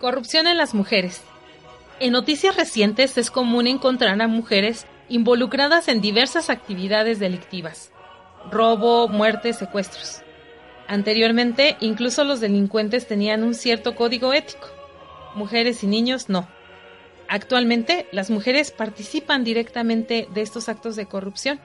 Corrupción 0.00 0.46
en 0.46 0.56
las 0.56 0.72
mujeres. 0.72 1.22
En 2.00 2.12
noticias 2.12 2.56
recientes 2.56 3.18
es 3.18 3.30
común 3.30 3.66
encontrar 3.66 4.20
a 4.22 4.28
mujeres 4.28 4.86
involucradas 5.10 5.88
en 5.88 6.00
diversas 6.00 6.48
actividades 6.48 7.18
delictivas. 7.18 7.92
Robo, 8.50 9.08
muerte, 9.08 9.52
secuestros. 9.52 10.22
Anteriormente, 10.88 11.76
incluso 11.80 12.24
los 12.24 12.40
delincuentes 12.40 13.06
tenían 13.06 13.44
un 13.44 13.52
cierto 13.52 13.94
código 13.94 14.32
ético. 14.32 14.68
Mujeres 15.34 15.84
y 15.84 15.86
niños 15.86 16.30
no. 16.30 16.48
Actualmente, 17.32 18.08
las 18.10 18.28
mujeres 18.28 18.72
participan 18.72 19.44
directamente 19.44 20.26
de 20.34 20.42
estos 20.42 20.68
actos 20.68 20.96
de 20.96 21.06
corrupción. 21.06 21.60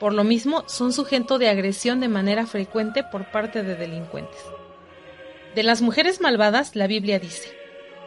Por 0.00 0.14
lo 0.14 0.24
mismo, 0.24 0.64
son 0.68 0.94
sujeto 0.94 1.38
de 1.38 1.50
agresión 1.50 2.00
de 2.00 2.08
manera 2.08 2.46
frecuente 2.46 3.04
por 3.04 3.30
parte 3.30 3.62
de 3.62 3.76
delincuentes. 3.76 4.40
De 5.54 5.62
las 5.62 5.82
mujeres 5.82 6.22
malvadas, 6.22 6.76
la 6.76 6.86
Biblia 6.86 7.18
dice, 7.18 7.52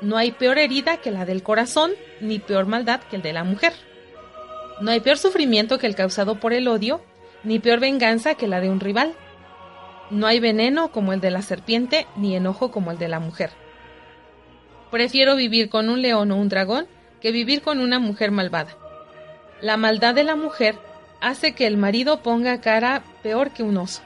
no 0.00 0.16
hay 0.16 0.30
peor 0.30 0.58
herida 0.58 0.98
que 0.98 1.10
la 1.10 1.24
del 1.24 1.42
corazón, 1.42 1.90
ni 2.20 2.38
peor 2.38 2.66
maldad 2.66 3.00
que 3.10 3.16
el 3.16 3.22
de 3.22 3.32
la 3.32 3.42
mujer. 3.42 3.72
No 4.80 4.92
hay 4.92 5.00
peor 5.00 5.18
sufrimiento 5.18 5.78
que 5.78 5.88
el 5.88 5.96
causado 5.96 6.38
por 6.38 6.52
el 6.52 6.68
odio, 6.68 7.00
ni 7.42 7.58
peor 7.58 7.80
venganza 7.80 8.36
que 8.36 8.46
la 8.46 8.60
de 8.60 8.70
un 8.70 8.78
rival. 8.78 9.12
No 10.10 10.28
hay 10.28 10.38
veneno 10.38 10.92
como 10.92 11.12
el 11.12 11.20
de 11.20 11.32
la 11.32 11.42
serpiente, 11.42 12.06
ni 12.14 12.36
enojo 12.36 12.70
como 12.70 12.92
el 12.92 12.98
de 12.98 13.08
la 13.08 13.18
mujer. 13.18 13.50
Prefiero 14.90 15.36
vivir 15.36 15.68
con 15.68 15.88
un 15.88 16.02
león 16.02 16.30
o 16.30 16.36
un 16.36 16.48
dragón 16.48 16.86
que 17.20 17.32
vivir 17.32 17.62
con 17.62 17.80
una 17.80 17.98
mujer 17.98 18.30
malvada. 18.30 18.76
La 19.60 19.76
maldad 19.76 20.14
de 20.14 20.24
la 20.24 20.36
mujer 20.36 20.78
hace 21.20 21.54
que 21.54 21.66
el 21.66 21.76
marido 21.76 22.22
ponga 22.22 22.60
cara 22.60 23.02
peor 23.22 23.50
que 23.50 23.62
un 23.62 23.76
oso. 23.76 24.02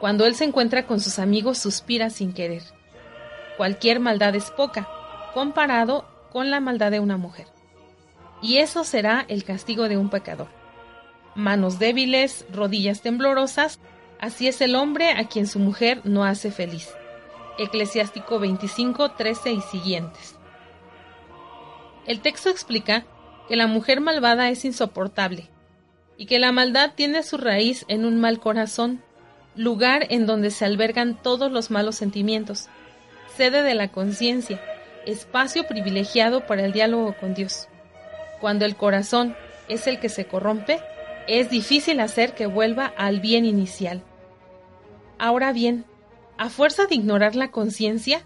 Cuando 0.00 0.24
él 0.24 0.34
se 0.34 0.44
encuentra 0.44 0.86
con 0.86 1.00
sus 1.00 1.18
amigos 1.18 1.58
suspira 1.58 2.10
sin 2.10 2.32
querer. 2.32 2.62
Cualquier 3.56 4.00
maldad 4.00 4.34
es 4.34 4.50
poca, 4.50 4.88
comparado 5.34 6.04
con 6.32 6.50
la 6.50 6.60
maldad 6.60 6.90
de 6.90 7.00
una 7.00 7.16
mujer. 7.16 7.46
Y 8.40 8.58
eso 8.58 8.84
será 8.84 9.24
el 9.28 9.44
castigo 9.44 9.88
de 9.88 9.96
un 9.98 10.10
pecador. 10.10 10.48
Manos 11.34 11.78
débiles, 11.78 12.46
rodillas 12.52 13.02
temblorosas, 13.02 13.78
así 14.20 14.48
es 14.48 14.60
el 14.60 14.74
hombre 14.74 15.12
a 15.12 15.28
quien 15.28 15.46
su 15.46 15.58
mujer 15.58 16.00
no 16.04 16.24
hace 16.24 16.50
feliz. 16.50 16.90
Eclesiástico 17.58 18.38
25, 18.38 19.12
13 19.12 19.52
y 19.52 19.60
siguientes. 19.60 20.36
El 22.06 22.20
texto 22.20 22.48
explica 22.48 23.04
que 23.48 23.56
la 23.56 23.66
mujer 23.66 24.00
malvada 24.00 24.48
es 24.48 24.64
insoportable 24.64 25.48
y 26.16 26.26
que 26.26 26.38
la 26.38 26.52
maldad 26.52 26.92
tiene 26.94 27.22
su 27.22 27.36
raíz 27.36 27.84
en 27.88 28.04
un 28.04 28.20
mal 28.20 28.40
corazón, 28.40 29.02
lugar 29.54 30.06
en 30.10 30.26
donde 30.26 30.50
se 30.50 30.64
albergan 30.64 31.20
todos 31.20 31.52
los 31.52 31.70
malos 31.70 31.96
sentimientos, 31.96 32.68
sede 33.36 33.62
de 33.62 33.74
la 33.74 33.88
conciencia, 33.88 34.60
espacio 35.06 35.66
privilegiado 35.66 36.46
para 36.46 36.64
el 36.64 36.72
diálogo 36.72 37.14
con 37.18 37.34
Dios. 37.34 37.68
Cuando 38.40 38.64
el 38.64 38.76
corazón 38.76 39.36
es 39.68 39.86
el 39.86 40.00
que 40.00 40.08
se 40.08 40.26
corrompe, 40.26 40.80
es 41.28 41.50
difícil 41.50 42.00
hacer 42.00 42.34
que 42.34 42.46
vuelva 42.46 42.92
al 42.96 43.20
bien 43.20 43.44
inicial. 43.44 44.02
Ahora 45.18 45.52
bien, 45.52 45.84
a 46.42 46.48
fuerza 46.48 46.86
de 46.86 46.96
ignorar 46.96 47.36
la 47.36 47.52
conciencia, 47.52 48.24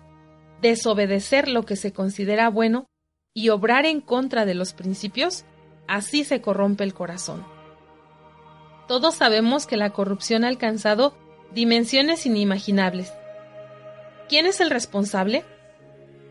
desobedecer 0.63 1.49
lo 1.49 1.67
que 1.67 1.77
se 1.77 1.93
considera 1.93 2.49
bueno 2.49 2.89
y 3.35 3.51
obrar 3.51 3.85
en 3.85 4.01
contra 4.01 4.47
de 4.47 4.55
los 4.55 4.73
principios, 4.73 5.45
así 5.87 6.25
se 6.25 6.41
corrompe 6.41 6.83
el 6.83 6.95
corazón. 6.95 7.45
Todos 8.89 9.17
sabemos 9.17 9.67
que 9.67 9.77
la 9.77 9.91
corrupción 9.91 10.45
ha 10.45 10.49
alcanzado 10.49 11.15
dimensiones 11.53 12.25
inimaginables. 12.25 13.13
¿Quién 14.31 14.47
es 14.47 14.63
el 14.63 14.71
responsable? 14.71 15.45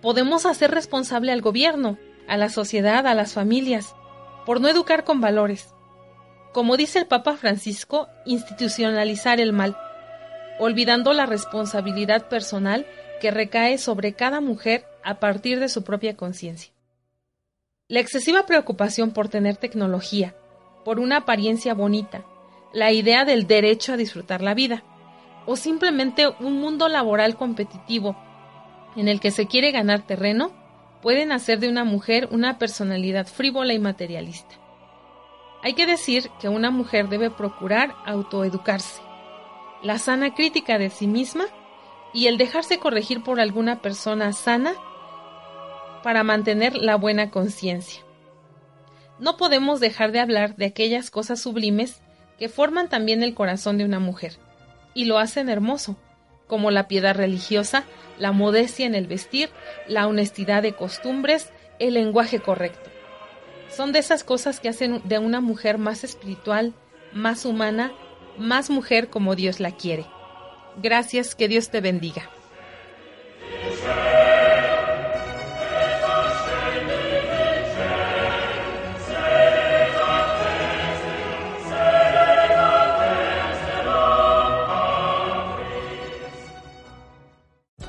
Podemos 0.02 0.48
hacer 0.48 0.72
responsable 0.72 1.32
al 1.32 1.42
gobierno, 1.42 2.00
a 2.28 2.36
la 2.36 2.50
sociedad, 2.50 3.06
a 3.06 3.14
las 3.14 3.34
familias, 3.34 3.94
por 4.48 4.60
no 4.60 4.70
educar 4.70 5.04
con 5.04 5.22
valores. 5.22 5.70
Como 6.52 6.78
dice 6.78 6.98
el 6.98 7.06
Papa 7.06 7.38
Francisco, 7.38 8.08
institucionalizar 8.26 9.40
el 9.40 9.54
mal 9.54 9.78
olvidando 10.60 11.14
la 11.14 11.26
responsabilidad 11.26 12.28
personal 12.30 12.86
que 13.20 13.32
recae 13.32 13.78
sobre 13.78 14.14
cada 14.14 14.42
mujer 14.42 14.86
a 15.04 15.20
partir 15.20 15.60
de 15.60 15.70
su 15.70 15.84
propia 15.84 16.16
conciencia. 16.16 16.72
La 17.88 18.00
excesiva 18.00 18.46
preocupación 18.46 19.12
por 19.12 19.30
tener 19.30 19.58
tecnología, 19.58 20.36
por 20.84 21.00
una 21.00 21.18
apariencia 21.18 21.74
bonita, 21.74 22.26
la 22.74 22.92
idea 22.92 23.26
del 23.26 23.48
derecho 23.48 23.94
a 23.94 23.98
disfrutar 23.98 24.42
la 24.42 24.54
vida, 24.54 24.84
o 25.46 25.56
simplemente 25.56 26.28
un 26.40 26.60
mundo 26.60 26.90
laboral 26.90 27.36
competitivo 27.36 28.18
en 28.96 29.08
el 29.08 29.20
que 29.20 29.32
se 29.32 29.48
quiere 29.48 29.72
ganar 29.72 30.02
terreno, 30.06 30.52
pueden 31.02 31.32
hacer 31.32 31.60
de 31.60 31.70
una 31.70 31.84
mujer 31.84 32.28
una 32.32 32.58
personalidad 32.58 33.28
frívola 33.28 33.74
y 33.74 33.80
materialista. 33.80 34.56
Hay 35.62 35.74
que 35.74 35.86
decir 35.86 36.30
que 36.40 36.50
una 36.50 36.72
mujer 36.72 37.10
debe 37.10 37.30
procurar 37.30 37.94
autoeducarse, 38.06 39.02
la 39.84 39.98
sana 40.00 40.34
crítica 40.34 40.78
de 40.78 40.90
sí 40.90 41.08
misma 41.08 41.46
y 42.14 42.28
el 42.28 42.38
dejarse 42.38 42.80
corregir 42.80 43.24
por 43.24 43.40
alguna 43.40 43.82
persona 43.82 44.32
sana 44.34 44.74
para 46.04 46.24
mantener 46.24 46.76
la 46.76 46.96
buena 46.96 47.30
conciencia. 47.30 48.02
No 49.20 49.38
podemos 49.38 49.80
dejar 49.80 50.12
de 50.12 50.20
hablar 50.20 50.56
de 50.56 50.66
aquellas 50.66 51.10
cosas 51.10 51.42
sublimes 51.42 52.02
que 52.38 52.50
forman 52.50 52.90
también 52.90 53.24
el 53.24 53.34
corazón 53.34 53.78
de 53.78 53.86
una 53.86 54.00
mujer 54.00 54.38
y 54.94 55.06
lo 55.06 55.18
hacen 55.20 55.50
hermoso, 55.50 55.98
como 56.48 56.72
la 56.72 56.88
piedad 56.88 57.16
religiosa, 57.16 57.84
la 58.18 58.32
modestia 58.32 58.86
en 58.86 58.96
el 58.96 59.08
vestir, 59.08 59.50
la 59.88 60.08
honestidad 60.08 60.64
de 60.64 60.74
costumbres, 60.74 61.52
el 61.80 61.96
lenguaje 61.96 62.40
correcto. 62.40 62.90
Son 63.70 63.92
de 63.92 64.00
esas 64.00 64.24
cosas 64.24 64.60
que 64.60 64.70
hacen 64.70 65.02
de 65.06 65.20
una 65.20 65.42
mujer 65.42 65.78
más 65.78 66.04
espiritual, 66.04 66.74
más 67.14 67.46
humana 67.46 67.92
más 68.38 68.70
mujer 68.70 69.10
como 69.10 69.36
Dios 69.36 69.60
la 69.60 69.72
quiere. 69.72 70.06
Gracias, 70.82 71.36
que 71.36 71.48
Dios 71.48 71.70
te 71.70 71.82
bendiga. 71.82 72.30